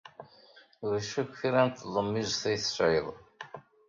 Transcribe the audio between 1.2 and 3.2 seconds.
akk kra n tlemmiẓt ay tesɛid.